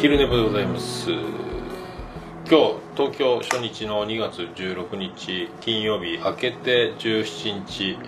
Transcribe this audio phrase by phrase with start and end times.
[0.00, 1.10] 昼寝部でございます。
[1.10, 7.98] 今日東京初日の2月16日金曜日明けて17日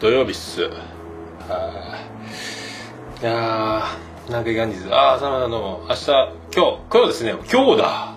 [0.00, 0.62] 土曜日っす。
[0.62, 0.70] は
[3.20, 3.24] い。
[3.26, 7.34] やーなんかいかんですああさまどうも明日今日今日ですね。
[7.52, 8.14] 今日だ。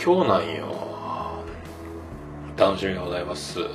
[0.00, 1.42] 今日なんよ。
[2.56, 3.58] 楽しみでございます。
[3.58, 3.66] よ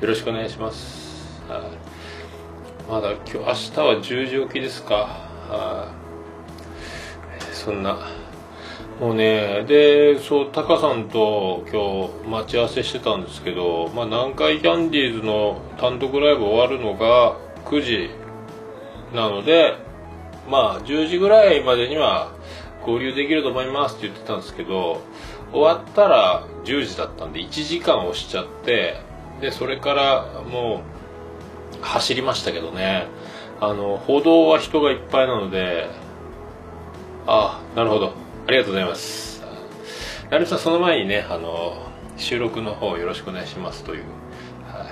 [0.00, 1.42] ろしくお願いします。
[2.88, 4.94] まだ今日明日は10時起きですか。
[5.48, 5.99] はい。
[7.60, 7.98] そんな。
[9.00, 18.10] もうねでそうタカさんと今日待ち合わせしてたんですけど、まあ、南海キャンディーズの単独ライブ終わるのが9時
[19.14, 19.74] なので
[20.50, 22.32] まあ10時ぐらいまでには
[22.84, 25.00] 合流できると思いますって言ってたんですけど
[25.50, 29.00] 終わったら10時だったんで1時間押しちゃって
[29.40, 30.82] でそれからも
[31.80, 33.06] う走りましたけどね。
[33.62, 35.86] あの歩道は人がいっぱいなので
[37.32, 38.12] ああなるほど。
[38.48, 39.40] ありがとうございます。
[40.30, 41.86] なるさんその前にねあの
[42.16, 44.04] 収録の方よろしくお願いしますという、
[44.66, 44.84] は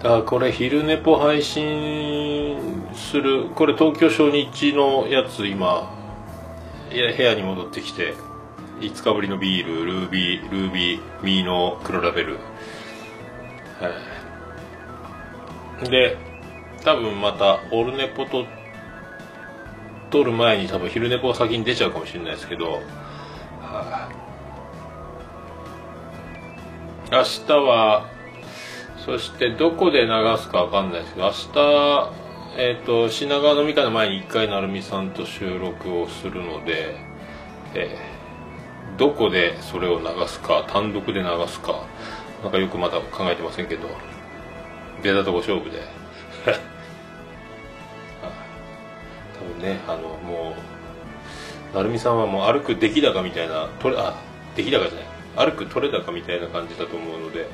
[0.00, 2.58] い、だからこれ昼寝ぽ配信
[2.94, 5.94] するこれ東京初日のやつ今
[6.92, 8.12] いや部屋に戻ってきて
[8.80, 12.34] 5日ぶりのビールルービールービーミーの黒ラベル。
[12.34, 13.88] は
[15.86, 15.88] い。
[15.88, 16.33] で
[16.84, 18.44] 多分またオルネポと
[20.10, 22.80] 撮る前に多分昼寝ぽが先に出ちゃうかもしれないですけど、は
[23.60, 24.08] あ、
[27.10, 28.10] 明日は
[29.04, 32.12] そしてどこで流すかわかんないですけど明日
[32.56, 36.96] えっ、ー、と品川飲み会の前に一回成美さんと収録をするので、
[37.74, 41.86] えー、どこでそれを流すか単独で流すか
[42.42, 43.88] なんかよくまだ考えてませんけど
[45.02, 46.04] 出たとこ勝負で。
[49.64, 50.54] ねあのも
[51.72, 54.14] う成美さんはもう歩く出来高みたいな取れあ
[54.54, 57.48] 出来高じゃない歩く取れ高みたいな感じだと思うので、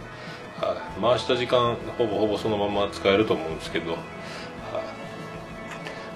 [0.59, 3.99] は回した時間ほぼほぼそのまま使えると思うんですけど、は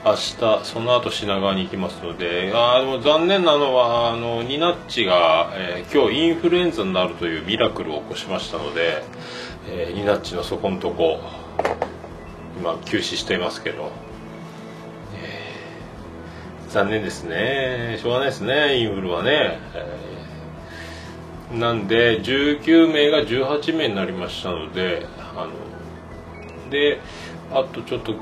[0.05, 9.03] 明日その後品川に行きますのであでも残念なのはあのニナッチが、えー、今日インフルエンザになるというミラクルを起こしましたので、
[9.71, 11.21] えー、ニナッチのそこのとこ
[12.59, 14.04] 今休止していますけど。
[16.75, 17.99] 残念ですね。
[18.03, 26.99] しょうがないですねインフルはね、えー、なんで19名が18名になりましたのであので
[27.53, 28.17] あとちょっと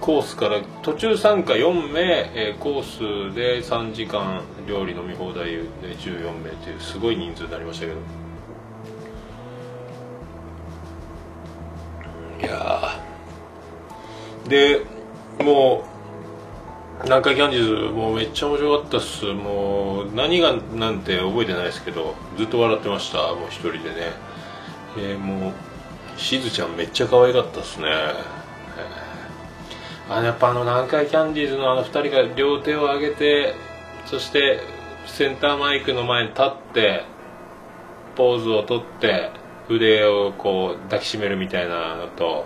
[0.00, 2.00] コースから途中参加4名、
[2.34, 2.82] えー、コー
[3.30, 5.62] スで3時間料理飲み放題で
[5.98, 7.98] 14名というすごい人数になりましたけど。
[12.40, 12.98] いや
[14.48, 14.80] で
[15.38, 15.91] もう
[17.04, 19.24] 南海キャンディーズもうめっちゃ面白かったっす。
[19.32, 23.18] もう何がなんて覚えてないですけどずっと笑ってました。
[23.34, 24.12] もう一人でね、
[24.96, 25.52] えー、もう
[26.16, 33.54] しずちゃんめっちゃ可愛かったっすね、えー、あのやっぱあの南海キャンディーズのあの2人が両手を上げて
[34.06, 34.60] そして
[35.06, 37.04] センターマイクの前に立って
[38.14, 39.30] ポーズをとって
[39.68, 42.44] 腕をこう抱きしめるみたいなのと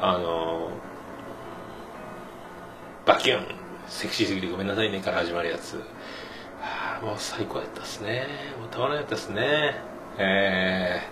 [0.00, 0.70] あの
[3.04, 5.80] バキュンセクシーすぎてごめんなさいねから始まるやつ。
[6.62, 8.26] あ、もう最高やったっすね。
[8.58, 9.74] もうたまらなかったっすね。
[10.18, 11.02] え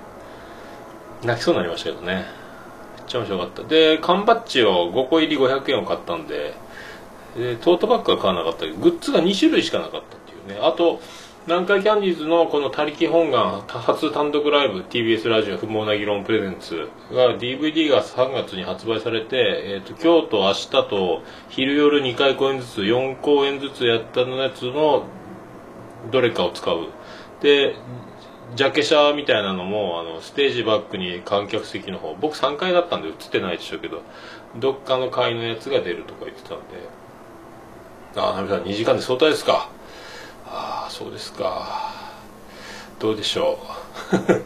[1.22, 2.14] ー、泣きそうになりましたけどね。
[2.14, 2.24] めっ
[3.06, 3.62] ちゃ面白かった。
[3.64, 6.54] で、缶バッジを5個入り500円を買ったんで、
[7.36, 10.66] でトートバッグは買わなかったけど、グッズが2種類しかなかったっていうね。
[10.66, 11.00] あと、
[11.46, 25.04] 南海キャンディーズのこの他力本願初単独ライブ TBS ラジオ不毛な議論プレゼンツが DVD が3月に発売されて、えーと、今日と明日と昼夜2回公演ずつ4公演ずつやったのやつの
[26.10, 26.88] どれかを使う。
[27.40, 27.76] で
[28.56, 34.02] ジャケ写みたいなのもあのステージバックに観客席の方僕3階だったんで映ってないでしょうけど
[34.56, 36.64] どっかの階のやつが出るとか言ってたんで。
[38.16, 39.75] ああナミさん2時間で相対ですか。
[40.48, 41.92] ああそうですか。
[42.98, 43.58] どうでしょ
[44.12, 44.16] う。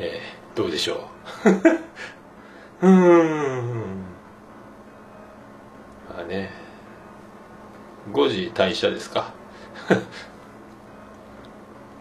[0.00, 1.08] えー、どうでしょ
[2.82, 2.86] う。
[2.86, 4.04] うん。
[6.08, 6.50] まあね。
[8.12, 9.32] 5時退社ですか。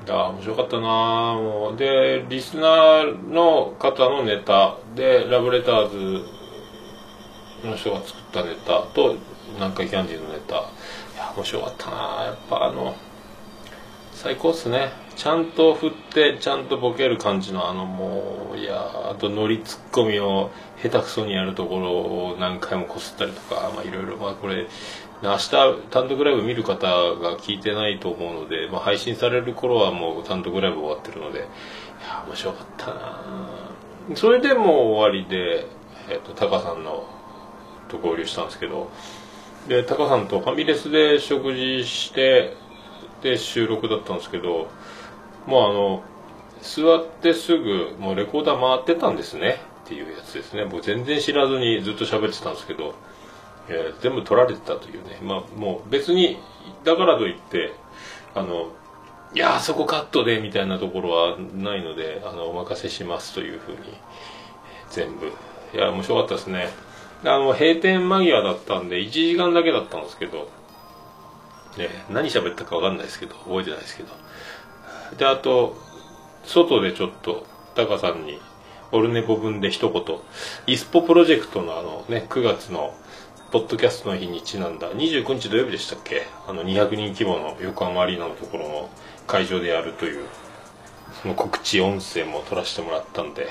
[0.09, 0.87] ああ面白かったな。
[0.87, 6.25] もうでリスナーの方のネタでラブレターズ
[7.67, 9.15] の人が作ったネタと
[9.55, 10.63] 南海キャンディーのネタ。
[11.37, 11.97] 面白かったな。
[12.25, 12.95] やっぱあの
[14.11, 14.91] 最高っすね。
[15.15, 20.49] ちゃんと振ってちゃんとボケる感じのあのもういやあとノリツッコミを
[20.81, 24.17] 下手くそにやるところを何回もこすったりとかまあいろいろ。
[24.17, 24.67] まあこれ
[25.21, 25.51] 明日
[25.89, 33.21] 単独ライブ見る方が聞いてないと思うので、まあ、配信される頃はもう単独ライブ終わってるのでいや面白かったな。
[34.15, 35.67] それでもう終わりで、
[36.09, 37.07] えっと、タカさんの
[37.89, 38.89] と合流したんですけど
[39.67, 42.55] でタカさんとファミレスで食事して
[43.21, 44.69] で収録だったんですけど
[45.45, 46.03] もうあの
[46.61, 50.65] 座ってすぐもうレコーダー回ってたんですねっていうやつですね。
[50.65, 52.93] 僕全然知らずにずっと喋ってたんですけど、
[53.69, 55.19] えー、全部取られてたというね。
[55.21, 56.37] まあもう別に
[56.83, 57.73] だからといって
[58.35, 58.69] あの
[59.33, 63.77] いやあそこカットでみたいなところはないのであのお任せしますというふうに
[64.89, 65.31] 全部。
[65.73, 66.69] いや面白かったですね。
[67.23, 70.49] あの閉店間際だったんで1時間だけだったんですけど
[71.77, 74.09] ね、何喋ったか分かんないですけど覚えてないですけど。
[75.17, 75.77] であと
[76.43, 78.39] 外でちょっとタカさんに
[78.91, 80.03] オルネポ分で一言。
[80.65, 82.95] イスポプロジェクトのあのね9月の
[83.51, 84.91] ポッドキャストの日にちなんだ。
[84.91, 86.25] 29日土曜日でしたっけ？
[86.47, 88.89] あの200人規模の横浜アリーナのところの
[89.27, 90.25] 会場でやるという
[91.21, 93.47] その告知音声も取らせてもらったんで。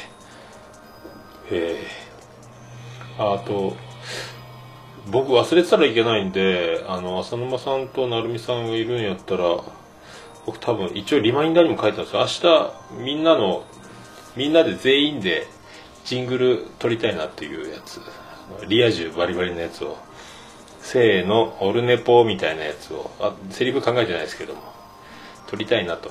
[1.49, 2.06] えー、
[3.19, 3.77] あと
[5.09, 9.63] 僕忘れてたらいけないんで、あの、浅沼さんと成美さんがいるんやったら、
[10.45, 12.73] 僕多分一応リマインダーにも書いてたんですよ。
[12.93, 13.65] 明日みんなの、
[14.37, 15.47] みんなで全員で
[16.05, 18.01] ジングル撮りたいなっていうやつ。
[18.69, 19.97] リア充バリバリのやつを。
[20.81, 24.63] せーの、オルネポみたいなやつを、あ、セリフ考えてないですけども、
[25.49, 26.11] 撮りたいなと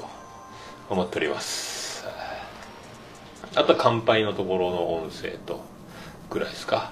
[0.90, 2.06] 思っております。
[3.56, 5.62] あとは乾杯のところの音声と、
[6.36, 6.92] ぐらいですか。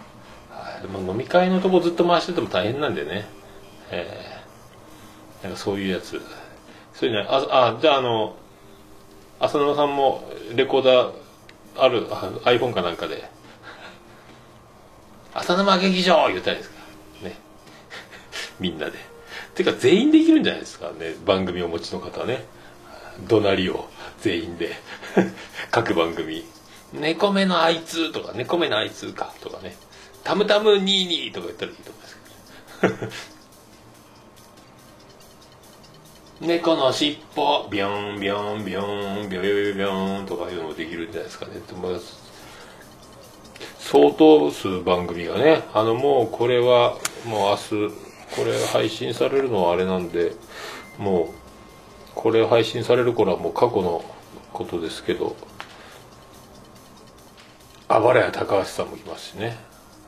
[0.82, 3.26] でも飲み会のとこずっと回してても大変なんでね、
[3.92, 6.22] えー、なんかそういうやつ。
[6.94, 8.36] そういうねああじゃああの
[9.40, 11.14] 浅沼さんもレコーダー
[11.76, 13.28] あるあ iPhone かなんかで
[15.34, 16.76] 「浅沼劇場!」言ったらいいですか。
[17.24, 17.36] ね。
[18.60, 18.94] みんなで。
[19.56, 21.16] てか全員できるんじゃないですかね。
[21.26, 22.46] 番組をお持ちの方はね。
[23.28, 23.90] 怒鳴りを
[24.22, 24.74] 全員で。
[25.70, 26.46] 各番組
[26.94, 29.76] 「猫目のあいつ」とか「猫目のあいつか」とかね。
[30.24, 32.18] タムタム22とか言ったらいいと思います
[32.82, 32.88] け
[36.48, 41.52] ど猫の尻尾ビョンビョンビョンビョビョビョンとかいうのもできるんじゃないですかね
[43.80, 47.64] 相当数番組がねあのもうこれはもう明日
[48.36, 50.34] これ配信されるのはあれなんで
[50.98, 51.28] もう
[52.16, 54.04] これ配信される頃はもう過去の
[54.52, 55.36] ことですけど
[57.88, 59.58] あばらや高橋さんも来ますしね。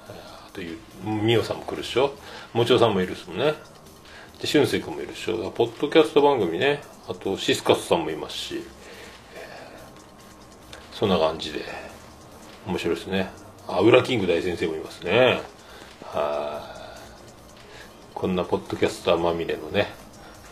[0.08, 2.14] あという美桜さんも来るでしょ。
[2.54, 3.54] もちおさんもいるっすもんね。
[4.42, 5.52] で俊く君もいるでしょ。
[5.52, 6.82] ポッドキャスト番組ね。
[7.08, 8.64] あとシスカスさんもいますし、
[10.94, 11.62] そんな感じで。
[12.66, 13.30] 面白いですね。
[13.68, 15.42] あ裏キング大先生もいますね。
[16.04, 16.76] はい。
[18.16, 19.88] こんなポッドキャスターまみれのね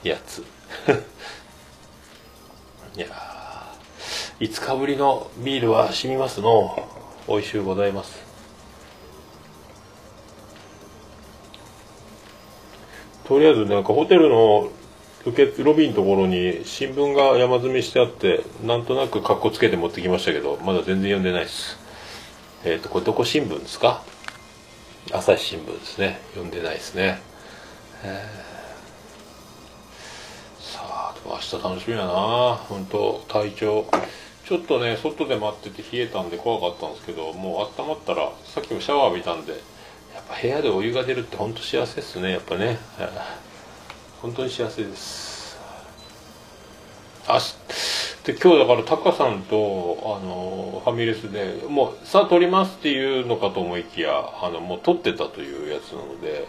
[0.03, 0.43] やつ。
[2.95, 3.07] いや
[4.39, 6.87] 5日ぶりのビールは染みますの
[7.27, 8.21] 美味しゅうございます。
[13.25, 14.69] とりあえずなんかホテルの
[15.25, 21.77] 受けロビーのところに新聞が山積みしてあってなんとなくかっこつけて持ってきましたけどまだ全然読んでないです。
[22.65, 24.03] えっ、ー、とこれどこ新聞ですか？
[25.13, 26.19] 朝日新聞ですね。
[26.31, 27.21] 読んでないですね、
[28.03, 32.59] えー、さあ明日楽しみやな。
[32.67, 33.85] 本当体調。
[34.45, 42.77] ちょっとね外で待ってて冷えたんで怖かったんですけどもう温まったらさっきもシャワー浴びたんでやっぱ部屋でお湯が出るって本当幸せですねやっぱね。
[44.21, 45.57] 本当に幸せです。
[47.27, 47.39] あ
[48.25, 56.47] で今日だからタカさんとあのファミレスでもうさあ撮りますっていうのかと思いきやあのもう撮ってたというやつなので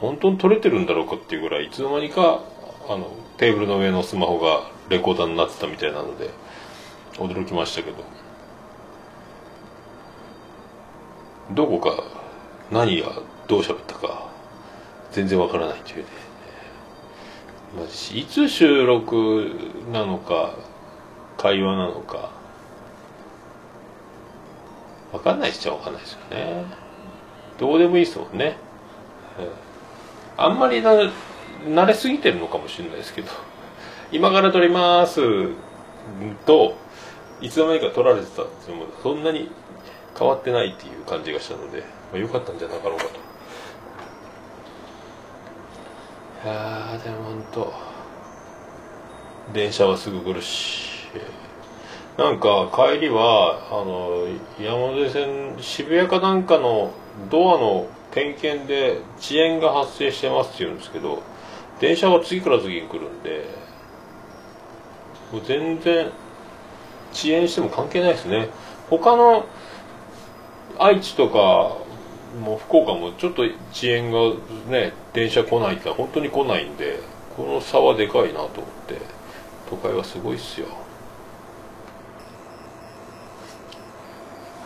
[0.00, 2.42] 本当に撮れてるんだろうかっていうぐらいいつの間にか
[2.88, 6.30] あのテーブルの上のスマホがレコーダーになってたみたいなので
[7.14, 8.04] 驚きましたけど。
[11.50, 12.02] どこか
[12.70, 13.12] 何が
[13.46, 14.30] どう喋ったか
[15.10, 16.04] 全然わからないというね、
[17.76, 19.50] まあ、いつ収録
[19.92, 20.54] なのか
[21.36, 22.30] 会話なのか
[25.12, 26.64] わかんないっちゃわかんないですよね。
[27.58, 28.56] どうでもいいですもんね、
[30.38, 30.92] あんまりな
[31.66, 33.28] 慣れすぎてるのかもしれないですけど。
[34.10, 35.20] 今から撮ります
[36.46, 36.76] と
[37.42, 38.76] いつの間にか撮られてたんですよ。
[39.02, 39.50] そんなに
[40.18, 41.80] 変わってないっていう感じがしたので
[42.12, 43.10] まあ、良かったんじゃなかろうかと。
[46.44, 47.72] いやでも本当
[49.52, 50.92] 電車はすぐ来るし。
[52.16, 54.26] なんか帰りはあの
[54.60, 56.92] 山手線渋谷かなんかの
[57.30, 61.22] ドアの点検で遅延が発生してますって言うんですけど
[61.80, 63.46] 電車は次から次に来るんで
[65.32, 66.10] もう全然
[67.12, 68.48] 遅延しても関係ないですね。
[68.90, 69.46] 他の
[70.78, 71.76] 愛知とか
[72.40, 74.18] もう福岡もちょっと遅延が
[74.68, 77.00] ね電車来ないって本当に来ないんで
[77.36, 78.48] この差はでかいなと思っ
[78.86, 78.98] て
[79.68, 80.66] 都会はすごいっすよ。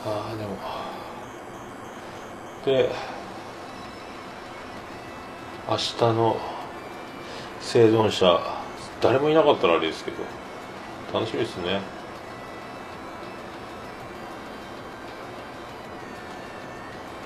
[0.04, 0.56] ああでも。
[2.64, 2.90] で
[5.68, 6.36] 明日の
[7.60, 8.40] 生存者
[9.00, 10.16] 誰もいなかったらあれですけど
[11.12, 11.80] 楽しみですね。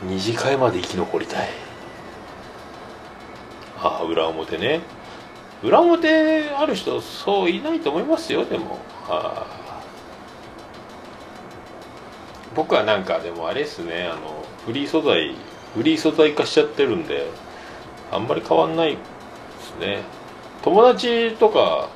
[0.03, 1.49] 二次会まで生き残りたい。
[3.83, 4.81] ああ裏表ね。
[5.63, 8.79] 裏表ある人そういないと思いますよでも。
[9.09, 9.47] あ
[12.55, 14.09] 僕はなんかでもあれですね。
[14.11, 15.35] あのフリー素材
[15.75, 17.27] フリー素材化しちゃってるんで
[18.11, 18.99] あんまり変わんないで
[19.61, 20.03] すね。
[20.63, 21.89] 友達とか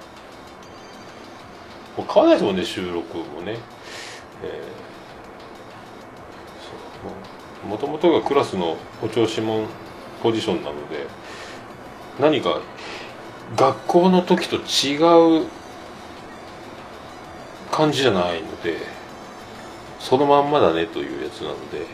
[1.96, 3.58] もう変わないですもんね収録もね、
[4.42, 7.34] えー、
[7.68, 9.66] もともとがクラスのお調子者
[10.23, 11.06] ポジションなので
[12.21, 12.61] 何か
[13.56, 15.47] 学校の時と違う
[17.71, 18.78] 感じじゃないので
[19.99, 21.87] そのまんまだねというやつなので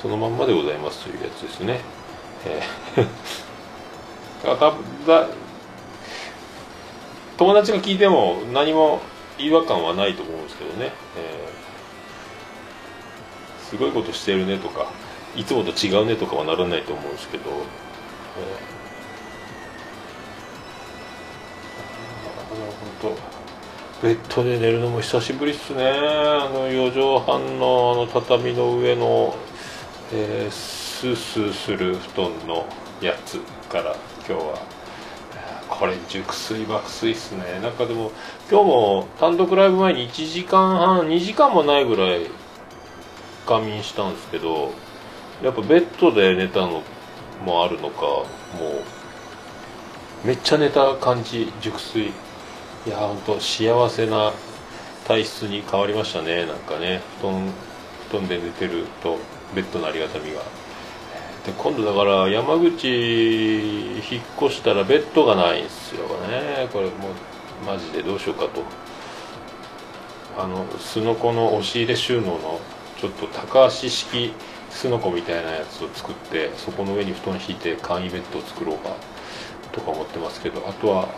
[0.00, 1.80] そのまんまでございますというやつですね、
[2.46, 4.74] えー、 だ
[5.06, 5.28] だ
[7.36, 9.00] 友達が聞いても何も
[9.38, 11.59] 違和感はないと思うんですけどね、えー、
[13.70, 14.92] すごいことしてるねとか
[15.36, 18.80] いつもと違うねとかはならないと思うんですけど、えー
[23.00, 23.14] 本
[24.00, 25.84] 当ベッドで寝るのも久しぶりっすね。
[25.86, 29.36] あの4畳半のあの畳の上の、
[30.12, 32.66] えー、スースーする布団の
[33.00, 33.94] やつから
[34.26, 34.80] 今日は。
[35.68, 37.60] これ熟睡爆睡っすね。
[37.62, 38.10] なんかでも
[38.50, 42.26] 今日も単独ライブ前に1時間半2時間もないぐらい
[43.50, 44.70] 仮眠したんですけど
[45.42, 46.84] やっぱベッドで寝たの
[47.44, 48.24] もあるのかも
[50.22, 52.12] うめっちゃ寝た感じ熟睡。
[52.86, 54.32] いや本当幸せな
[55.06, 57.00] 体質に変わりましたねなんかね。
[57.20, 57.50] 布団
[58.10, 59.18] 布団で寝てると
[59.54, 60.42] ベッドのありがたみが。
[61.44, 66.68] で今度だから山口引っ越したらベッドがないんですよね。
[66.72, 68.62] これもうマジでどうしようかと。
[70.38, 72.60] あのすのこの押し入れ収納の
[73.00, 74.34] ちょっと高足式
[74.70, 78.94] すのこみたいなやつを作ってそこの上に布団敷いて簡易ベッドを作ろうか
[79.72, 81.08] とか思ってますけどあとは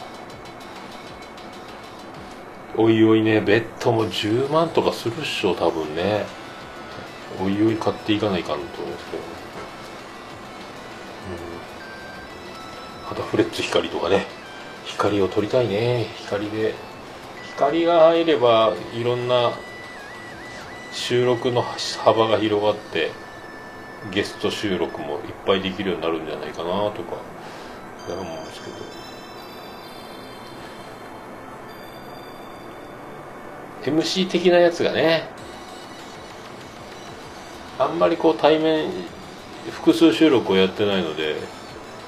[2.76, 6.24] おいおいねベッドも10万とかするっしょ多分ね。
[7.40, 9.22] おいおい買っていかないかんと思うんですけど、
[13.08, 14.26] うん、あとフレッツ光とかね。
[14.84, 16.06] 光を撮りたいね。
[16.18, 16.74] 光で。
[17.56, 19.52] 光が入ればいろんな
[20.92, 23.10] 収録の幅が広がって
[24.12, 27.16] ゲスト収録もいっぱいできるようになるんじゃないかなとか
[28.08, 28.76] 思うんですけど。
[33.84, 35.28] MC 的なやつがね
[37.78, 38.90] あんまりこう対面
[39.72, 41.34] 複数収録をやってないので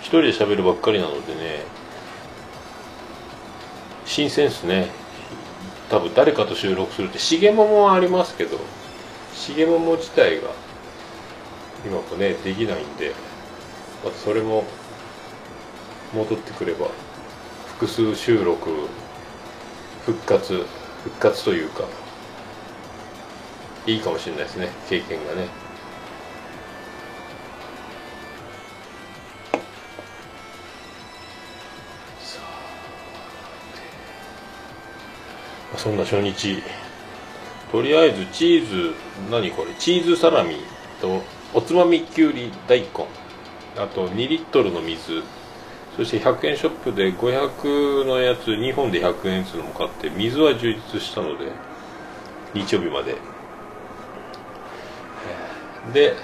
[0.00, 1.64] 一人で喋るばっかりなのでね
[4.04, 5.03] 新鮮っすね。
[5.90, 8.58] 多分誰かと収録するって重桃はありますけど
[9.46, 10.48] 重桃自体が
[11.84, 13.12] 今もねできないんで
[14.04, 14.64] またそれも
[16.14, 16.88] 戻ってくれば
[17.66, 18.70] 複数収録
[20.06, 20.64] 復活
[21.02, 21.84] 復活というか
[23.86, 25.63] いいかもしれないですね経験がね。
[35.76, 36.62] そんな初日。
[37.70, 38.94] とりあえずチーズ
[39.30, 39.74] 何これ？
[39.74, 40.56] チーズサラミ
[41.00, 42.88] とおつまみきゅうり大根。
[43.76, 45.22] あと2リットルの水。
[45.96, 51.52] そして100円ショップで500のやつ2本で100円っていうのも買って水は充実したので
[52.52, 53.16] 日曜日まで。
[55.92, 56.14] で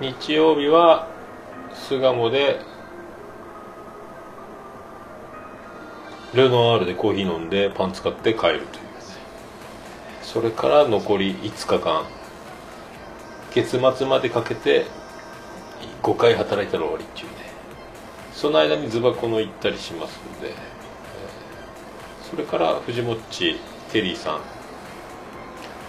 [0.00, 1.08] 日曜日は
[1.74, 2.60] 巣鴨で
[6.34, 8.82] ルノワールでコーヒー飲んでパン使って帰るという。
[10.22, 12.06] それから残り5日間
[13.52, 14.86] 月末までかけて
[16.02, 17.34] 5回働いたら終わりっていうね。
[18.32, 20.54] その間にズバコの行ったりしますんで、
[22.30, 23.60] それから藤もっち
[23.90, 24.40] テリーさん。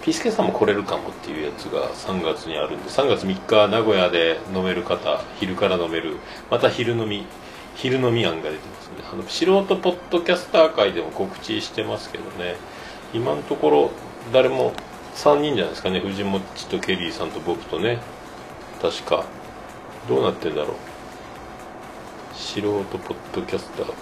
[0.02, 6.18] ピースケさんも来れるかもっていうやつが3月にあるんで3月3日名古屋で飲める方昼から飲める
[6.50, 7.24] また昼飲み
[7.76, 8.94] 昼飲み案が出てますね。
[9.12, 12.56] あの素人ポッドキャスター界でも告知してますけどね。
[13.12, 13.90] 今のところ
[14.32, 14.72] 誰も
[15.16, 16.00] 3人じゃないですかね。
[16.00, 17.98] 藤もっちとケリーさんと僕とね。
[18.80, 19.24] 確か。
[20.08, 20.76] どうなってんだろう。
[22.34, 23.94] 素人ポッドキャスター界。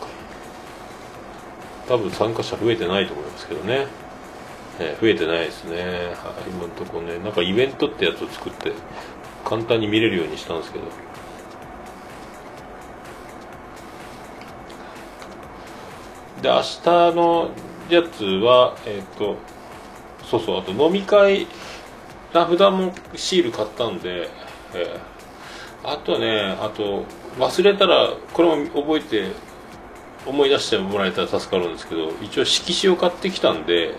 [1.88, 3.86] 多分参加者増えてないと思いますけどね、
[4.78, 5.76] え増えてないですね、
[6.14, 7.18] はい、今のところね。
[7.18, 8.72] なんかイベントってやつを作って
[9.44, 10.84] 簡単に見れるようにしたんですけど。
[16.42, 17.50] で明日の
[17.88, 19.36] やつはえっ、ー、と
[20.24, 21.46] そうそうあと飲み会
[22.34, 24.28] 名札もシール買ったんで、
[24.74, 27.04] えー、あとねあと
[27.38, 29.32] 忘れたらこれも覚えて
[30.26, 33.94] 思い出してもらえたら助かるんですけど一応色紙を買ってきたんで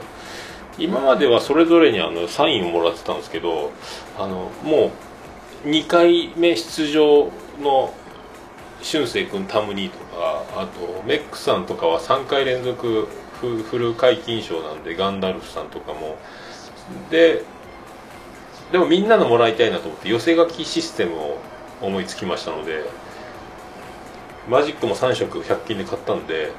[0.78, 3.72] 今まではそれぞれにあのサインをもらってたんですけど
[4.18, 4.92] あのも
[5.66, 7.32] う2回目出場
[7.62, 7.94] の
[8.82, 13.08] 俊生君タムニーとかあとメックさんとかは3回連続
[13.42, 16.18] フル解禁賞なんでガンダルフさんとかも。
[17.10, 17.44] で
[18.72, 21.38] でもみんなのもらいたいなと思って寄せ書きシステムを
[21.82, 22.84] 思いつきましたので
[24.50, 26.52] マジックも3色100均で買ったんで、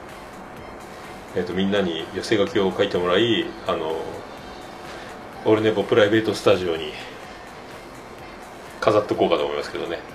[1.35, 3.97] えーと、みんなに寄せ書きを書いてもらいあの
[5.45, 6.93] オルネポプライベートスタジオに
[8.81, 10.14] 飾っとこうかと思いますけどね。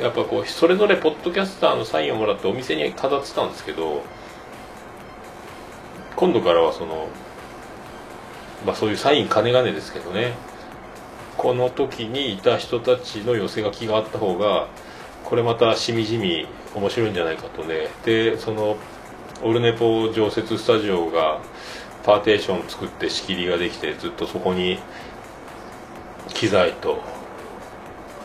[0.00, 4.02] やっぱこうそれぞれポッドキャスターのサインをもらってお店に飾ってたんですけど
[6.16, 7.08] 今度からはその
[8.66, 10.34] まあそういうサイン金金ですけどね。
[11.36, 14.68] この時にいた人たちの寄せ書きがあった方が
[15.24, 17.88] これまたしみじみ面白いんじゃないかとね。
[18.04, 18.76] でその
[19.42, 21.40] オルネポ常設スタジオが
[22.04, 24.78] パーテーション作って仕切りができてずっとそこに
[26.28, 27.02] 機材と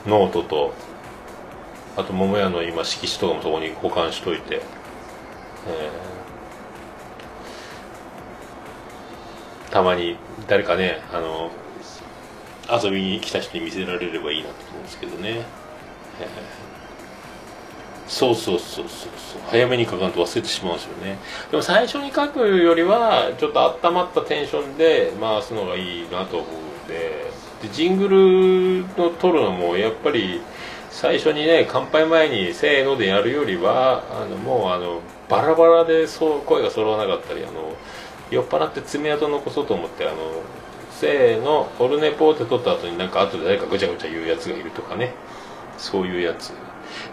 [0.06, 0.74] ノートと
[2.00, 4.62] あと桃屋の今色紙とかもそこに保管しといて、
[5.68, 11.52] えー、たまに誰かねあの
[12.72, 15.46] 遊びに来た人に見せられればいいなと思うんですけどね、えー、
[18.08, 19.42] そうそうそうそうそう。
[19.50, 21.18] 早めに書かんと忘れてしまうんですよね。
[21.52, 27.30] でも最初に書くよりはちょっと温まったテンションで回すのがいいなと思うんで。
[27.62, 30.42] でジングルの撮るのもやっぱり
[31.00, 37.74] 最初にね乾杯前にせーのでやるよりはあのもうあのバラバラでそう声が揃わなかったりあの
[38.30, 40.18] 酔っ払って爪痕残そうと思ってあの
[40.92, 45.14] せーのオルネポーって取った後になんか後で誰かぐちゃぐちゃ言うやつがいるとかね。
[45.78, 46.52] そういうやつ。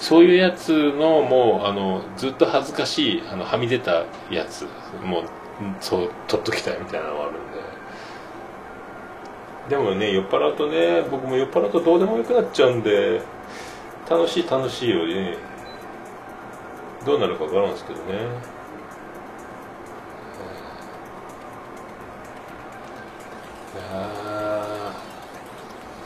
[0.01, 4.67] そういうやつのもうあのずっと恥ずかしいあのはみ出たやつ。
[5.05, 5.25] もう
[5.79, 7.35] そう取っときたいみたいなのがあるん
[9.69, 9.77] で。
[9.77, 13.23] でもね酔っ払うとね僕も酔っ払うとどうでもよくなっちゃうんで。
[14.09, 15.37] 楽しい楽しいよりね
[17.05, 18.57] どうなるか分からんですけどね。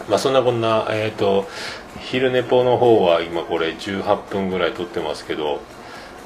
[0.09, 1.47] まあそんなこんなえっ、ー、と
[2.01, 5.61] 昼寝ぽの方は今これ18分ぐらい撮ってますけど、ま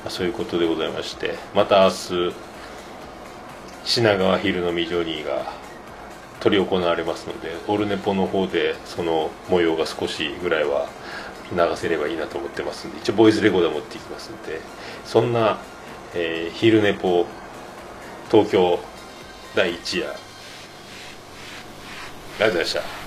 [0.07, 2.35] あ、そういうことでございましてまた明日
[3.85, 5.53] 品川昼のミジョニーが
[6.43, 10.89] 執り行われますのでオルネポの方でその模様が少しぐらいは
[11.55, 14.61] 流せればいいなと思ってますんで一応ボイスレコーダー持っていきますんで
[15.05, 15.59] そんな、
[16.15, 17.27] えー、昼寝ぽ
[18.31, 18.79] 東京
[19.55, 20.15] 第1夜あ
[22.39, 23.04] りがとうございました。